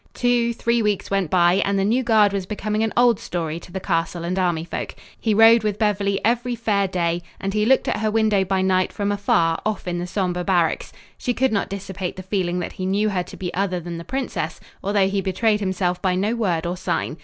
Two, 0.15 0.51
three 0.51 0.81
weeks 0.81 1.11
went 1.11 1.29
by 1.29 1.61
and 1.63 1.77
the 1.77 1.85
new 1.85 2.01
guard 2.01 2.33
was 2.33 2.47
becoming 2.47 2.81
an 2.81 2.91
old 2.97 3.19
story 3.19 3.59
to 3.59 3.71
the 3.71 3.79
castle 3.79 4.23
and 4.23 4.39
army 4.39 4.65
folk. 4.65 4.95
He 5.19 5.35
rode 5.35 5.61
with 5.63 5.77
Beverly 5.77 6.19
every 6.25 6.55
fair 6.55 6.87
day 6.87 7.21
and 7.39 7.53
he 7.53 7.67
looked 7.67 7.87
at 7.87 7.97
her 7.99 8.09
window 8.09 8.43
by 8.43 8.63
night 8.63 8.91
from 8.91 9.11
afar 9.11 9.61
off 9.63 9.87
in 9.87 9.99
the 9.99 10.07
sombre 10.07 10.43
barracks. 10.43 10.91
She 11.19 11.35
could 11.35 11.51
not 11.51 11.69
dissipate 11.69 12.15
the 12.15 12.23
feeling 12.23 12.57
that 12.61 12.73
he 12.73 12.85
knew 12.87 13.09
her 13.09 13.21
to 13.21 13.37
be 13.37 13.53
other 13.53 13.79
than 13.79 13.99
the 13.99 14.03
princess, 14.03 14.59
although 14.83 15.07
he 15.07 15.21
betrayed 15.21 15.59
himself 15.59 16.01
by 16.01 16.15
no 16.15 16.33
word 16.33 16.65
or 16.65 16.77
sign. 16.77 17.19